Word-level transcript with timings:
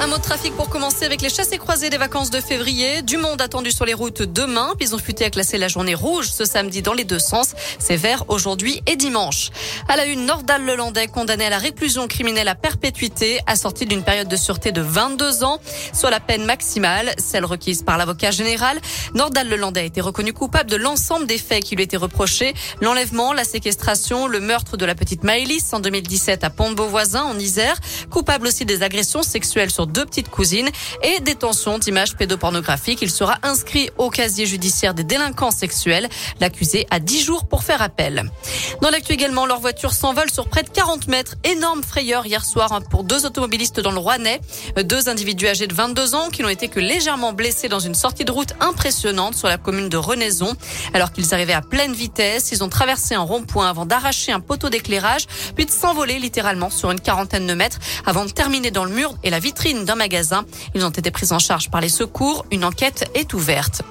Un 0.00 0.08
mot 0.08 0.18
de 0.18 0.22
trafic 0.22 0.54
pour 0.56 0.68
commencer 0.68 1.04
avec 1.04 1.22
les 1.22 1.30
chassés 1.30 1.56
croisés 1.56 1.88
des 1.88 1.98
vacances 1.98 2.30
de 2.30 2.40
février. 2.40 3.02
Du 3.02 3.16
monde 3.16 3.40
attendu 3.40 3.70
sur 3.70 3.84
les 3.84 3.94
routes 3.94 4.22
demain. 4.22 4.72
Ont 4.92 4.98
futé 4.98 5.24
à 5.24 5.30
classer 5.30 5.56
la 5.56 5.68
journée 5.68 5.94
rouge 5.94 6.28
ce 6.30 6.44
samedi 6.44 6.82
dans 6.82 6.92
les 6.92 7.04
deux 7.04 7.18
sens. 7.18 7.54
C'est 7.78 7.96
vert 7.96 8.24
aujourd'hui 8.28 8.82
et 8.86 8.96
dimanche. 8.96 9.50
À 9.88 9.96
la 9.96 10.04
une, 10.04 10.26
Nordal 10.26 10.64
Lelandais 10.64 11.06
condamné 11.06 11.46
à 11.46 11.50
la 11.50 11.58
réclusion 11.58 12.06
criminelle 12.06 12.48
à 12.48 12.54
perpétuité, 12.54 13.40
assorti 13.46 13.86
d'une 13.86 14.02
période 14.02 14.28
de 14.28 14.36
sûreté 14.36 14.72
de 14.72 14.82
22 14.82 15.42
ans, 15.42 15.58
soit 15.92 16.10
la 16.10 16.20
peine 16.20 16.44
maximale, 16.44 17.14
celle 17.16 17.44
requise 17.44 17.82
par 17.82 17.96
l'avocat 17.96 18.30
général. 18.30 18.78
Nordal 19.14 19.48
Lelandais 19.48 19.80
a 19.80 19.84
été 19.84 20.00
reconnu 20.00 20.32
coupable 20.32 20.68
de 20.68 20.76
l'ensemble 20.76 21.26
des 21.26 21.38
faits 21.38 21.64
qui 21.64 21.76
lui 21.76 21.84
étaient 21.84 21.96
reprochés. 21.96 22.52
L'enlèvement, 22.82 23.32
la 23.32 23.44
séquestration, 23.44 24.26
le 24.26 24.40
meurtre 24.40 24.76
de 24.76 24.84
la 24.84 24.94
petite 24.94 25.24
Maëlys 25.24 25.72
en 25.72 25.80
2017 25.80 26.44
à 26.44 26.50
Pont-de-Beauvoisin 26.50 27.22
en 27.22 27.38
Isère. 27.38 27.78
Coupable 28.10 28.48
aussi 28.48 28.66
des 28.66 28.82
agressions 28.82 29.22
sexuelles 29.22 29.70
sur 29.70 29.83
deux 29.86 30.04
petites 30.04 30.30
cousines 30.30 30.68
et 31.02 31.20
détention 31.20 31.78
d'images 31.78 32.16
pédopornographiques. 32.16 33.00
Il 33.02 33.10
sera 33.10 33.38
inscrit 33.42 33.90
au 33.98 34.10
casier 34.10 34.46
judiciaire 34.46 34.94
des 34.94 35.04
délinquants 35.04 35.50
sexuels. 35.50 36.08
L'accusé 36.40 36.86
a 36.90 37.00
10 37.00 37.22
jours 37.22 37.46
pour 37.46 37.62
faire 37.62 37.82
appel. 37.82 38.30
Dans 38.80 38.90
l'actu 38.90 39.12
également, 39.12 39.46
leur 39.46 39.60
voiture 39.60 39.92
s'envole 39.92 40.30
sur 40.30 40.48
près 40.48 40.62
de 40.62 40.68
40 40.68 41.08
mètres. 41.08 41.36
Énorme 41.44 41.82
frayeur 41.82 42.26
hier 42.26 42.44
soir 42.44 42.80
pour 42.90 43.04
deux 43.04 43.26
automobilistes 43.26 43.80
dans 43.80 43.90
le 43.90 43.98
Rouennais. 43.98 44.40
Deux 44.84 45.08
individus 45.08 45.48
âgés 45.48 45.66
de 45.66 45.74
22 45.74 46.14
ans 46.14 46.28
qui 46.30 46.42
n'ont 46.42 46.48
été 46.48 46.68
que 46.68 46.80
légèrement 46.80 47.32
blessés 47.32 47.68
dans 47.68 47.78
une 47.78 47.94
sortie 47.94 48.24
de 48.24 48.32
route 48.32 48.54
impressionnante 48.60 49.34
sur 49.34 49.48
la 49.48 49.58
commune 49.58 49.88
de 49.88 49.96
Renaison. 49.96 50.54
Alors 50.92 51.12
qu'ils 51.12 51.34
arrivaient 51.34 51.52
à 51.52 51.62
pleine 51.62 51.92
vitesse, 51.92 52.50
ils 52.52 52.62
ont 52.62 52.68
traversé 52.68 53.14
un 53.14 53.22
rond-point 53.22 53.68
avant 53.68 53.86
d'arracher 53.86 54.32
un 54.32 54.40
poteau 54.40 54.68
d'éclairage, 54.68 55.26
puis 55.54 55.66
de 55.66 55.70
s'envoler 55.70 56.18
littéralement 56.18 56.70
sur 56.70 56.90
une 56.90 57.00
quarantaine 57.00 57.46
de 57.46 57.54
mètres 57.54 57.78
avant 58.06 58.24
de 58.24 58.30
terminer 58.30 58.70
dans 58.70 58.84
le 58.84 58.90
mur 58.90 59.14
et 59.22 59.30
la 59.30 59.38
vitrine 59.38 59.73
d'un 59.82 59.96
magasin. 59.96 60.44
Ils 60.74 60.84
ont 60.84 60.90
été 60.90 61.10
pris 61.10 61.32
en 61.32 61.38
charge 61.38 61.70
par 61.70 61.80
les 61.80 61.88
secours. 61.88 62.44
Une 62.52 62.64
enquête 62.64 63.10
est 63.14 63.34
ouverte. 63.34 63.82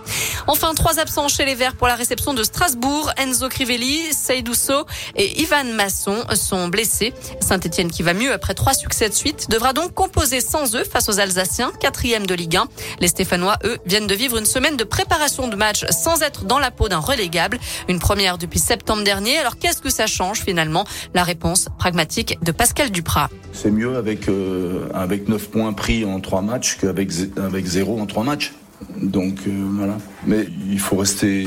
Enfin, 0.47 0.73
trois 0.73 0.99
absents 0.99 1.27
chez 1.27 1.45
les 1.45 1.55
Verts 1.55 1.75
pour 1.75 1.87
la 1.87 1.95
réception 1.95 2.33
de 2.33 2.43
Strasbourg. 2.43 3.11
Enzo 3.17 3.49
Crivelli, 3.49 4.13
Seydousso 4.13 4.85
et 5.15 5.41
Ivan 5.41 5.65
Masson 5.75 6.23
sont 6.33 6.67
blessés. 6.67 7.13
Saint-Etienne, 7.39 7.89
qui 7.89 8.03
va 8.03 8.13
mieux 8.13 8.33
après 8.33 8.53
trois 8.53 8.73
succès 8.73 9.09
de 9.09 9.13
suite, 9.13 9.49
devra 9.49 9.73
donc 9.73 9.93
composer 9.93 10.41
sans 10.41 10.75
eux 10.75 10.83
face 10.83 11.09
aux 11.09 11.19
Alsaciens, 11.19 11.71
quatrième 11.79 12.25
de 12.25 12.33
Ligue 12.33 12.57
1. 12.57 12.67
Les 12.99 13.07
Stéphanois, 13.07 13.57
eux, 13.63 13.77
viennent 13.85 14.07
de 14.07 14.15
vivre 14.15 14.37
une 14.37 14.45
semaine 14.45 14.77
de 14.77 14.83
préparation 14.83 15.47
de 15.47 15.55
match 15.55 15.85
sans 15.89 16.21
être 16.21 16.45
dans 16.45 16.59
la 16.59 16.71
peau 16.71 16.89
d'un 16.89 16.99
relégable. 16.99 17.59
Une 17.87 17.99
première 17.99 18.37
depuis 18.37 18.59
septembre 18.59 19.03
dernier. 19.03 19.37
Alors 19.37 19.57
qu'est-ce 19.57 19.81
que 19.81 19.89
ça 19.89 20.07
change 20.07 20.41
finalement? 20.41 20.85
La 21.13 21.23
réponse 21.23 21.67
pragmatique 21.77 22.37
de 22.43 22.51
Pascal 22.51 22.91
Duprat. 22.91 23.29
C'est 23.53 23.71
mieux 23.71 23.97
avec, 23.97 24.27
euh, 24.27 24.89
avec 24.93 25.27
9 25.29 25.49
points 25.49 25.73
pris 25.73 26.05
en 26.05 26.19
trois 26.19 26.41
matchs 26.41 26.77
qu'avec 26.79 27.11
avec 27.37 27.65
zéro 27.65 27.99
en 27.99 28.05
trois 28.05 28.23
matchs. 28.23 28.53
Donc 29.01 29.39
euh, 29.47 29.51
voilà. 29.71 29.97
Mais 30.25 30.47
il 30.69 30.79
faut 30.79 30.97
rester 30.97 31.45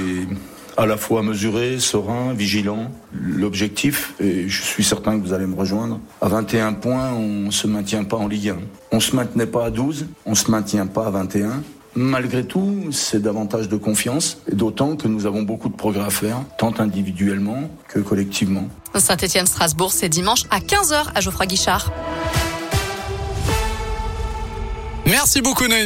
à 0.77 0.87
la 0.87 0.97
fois 0.97 1.23
mesuré, 1.23 1.79
serein, 1.79 2.35
vigilant. 2.35 2.91
L'objectif, 3.13 4.15
et 4.21 4.49
je 4.49 4.63
suis 4.63 4.85
certain 4.85 5.19
que 5.19 5.25
vous 5.25 5.33
allez 5.33 5.47
me 5.47 5.57
rejoindre, 5.57 6.01
à 6.21 6.29
21 6.29 6.75
points, 6.75 7.13
on 7.13 7.47
ne 7.47 7.51
se 7.51 7.67
maintient 7.67 8.05
pas 8.05 8.17
en 8.17 8.29
Ligue 8.29 8.51
1. 8.51 8.57
On 8.93 9.01
se 9.01 9.17
maintenait 9.17 9.47
pas 9.47 9.67
à 9.67 9.71
12, 9.71 10.07
on 10.27 10.35
se 10.35 10.51
maintient 10.51 10.87
pas 10.87 11.07
à 11.07 11.11
21. 11.11 11.63
Malgré 11.95 12.45
tout, 12.45 12.89
c'est 12.93 13.23
davantage 13.23 13.71
de 13.71 13.77
confiance, 13.77 14.39
et 14.53 14.55
d'autant 14.55 14.97
que 14.97 15.09
nous 15.09 15.25
avons 15.25 15.43
beaucoup 15.43 15.71
de 15.71 15.77
progrès 15.77 16.05
à 16.05 16.11
faire, 16.11 16.43
tant 16.59 16.75
individuellement 16.79 17.71
que 17.89 18.01
collectivement. 18.01 18.69
Saint-Étienne-Strasbourg, 18.95 19.93
c'est 19.93 20.11
dimanche 20.11 20.43
à 20.51 20.61
15h 20.61 21.13
à 21.15 21.21
Geoffroy 21.21 21.47
Guichard. 21.47 21.91
Merci 25.07 25.41
beaucoup 25.41 25.67
Noémie. 25.69 25.85